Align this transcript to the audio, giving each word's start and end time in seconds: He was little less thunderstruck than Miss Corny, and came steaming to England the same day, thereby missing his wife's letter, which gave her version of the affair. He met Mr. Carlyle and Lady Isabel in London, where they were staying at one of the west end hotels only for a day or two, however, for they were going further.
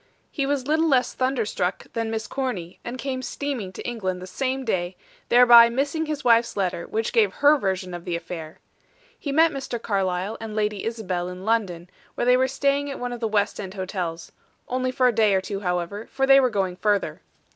He 0.31 0.47
was 0.47 0.65
little 0.65 0.87
less 0.87 1.13
thunderstruck 1.13 1.85
than 1.93 2.09
Miss 2.09 2.25
Corny, 2.25 2.79
and 2.83 2.97
came 2.97 3.21
steaming 3.21 3.71
to 3.73 3.87
England 3.87 4.19
the 4.19 4.25
same 4.25 4.65
day, 4.65 4.97
thereby 5.29 5.69
missing 5.69 6.07
his 6.07 6.23
wife's 6.23 6.57
letter, 6.57 6.87
which 6.87 7.13
gave 7.13 7.33
her 7.33 7.55
version 7.55 7.93
of 7.93 8.03
the 8.03 8.15
affair. 8.15 8.57
He 9.19 9.31
met 9.31 9.51
Mr. 9.51 9.79
Carlyle 9.79 10.37
and 10.41 10.55
Lady 10.55 10.85
Isabel 10.85 11.29
in 11.29 11.45
London, 11.45 11.87
where 12.15 12.25
they 12.25 12.35
were 12.35 12.47
staying 12.47 12.89
at 12.89 12.97
one 12.97 13.13
of 13.13 13.19
the 13.19 13.27
west 13.27 13.59
end 13.59 13.75
hotels 13.75 14.31
only 14.67 14.89
for 14.91 15.07
a 15.07 15.13
day 15.13 15.35
or 15.35 15.41
two, 15.41 15.59
however, 15.59 16.07
for 16.07 16.25
they 16.25 16.39
were 16.39 16.49
going 16.49 16.77
further. 16.77 17.21